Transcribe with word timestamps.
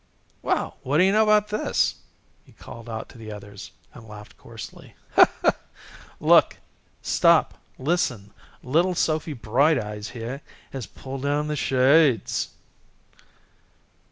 "Well, 0.41 0.77
what 0.81 0.97
do 0.97 1.03
you 1.03 1.11
know 1.11 1.21
about 1.21 1.49
this!" 1.49 1.93
he 2.43 2.53
called 2.53 2.89
out 2.89 3.07
to 3.09 3.19
the 3.19 3.31
others, 3.31 3.69
and 3.93 4.07
laughed 4.07 4.35
coarsely, 4.35 4.95
"Look, 6.19 6.57
stop, 7.03 7.59
listen! 7.77 8.31
Little 8.63 8.95
Sophy 8.95 9.33
Bright 9.33 9.77
Eyes 9.77 10.09
here 10.09 10.41
has 10.71 10.87
pulled 10.87 11.21
down 11.21 11.49
the 11.49 11.55
shades." 11.55 12.49